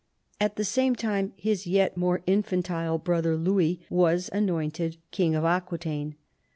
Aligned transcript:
At 0.39 0.55
the 0.55 0.63
same 0.65 0.95
time 0.95 1.31
his 1.35 1.67
yet 1.67 1.95
more 1.95 2.23
infantile 2.25 2.97
brother, 2.97 3.37
Louis, 3.37 3.81
was 3.87 4.31
anointed 4.33 4.97
King 5.11 5.35
of 5.35 5.45
Aquitaine. 5.45 6.15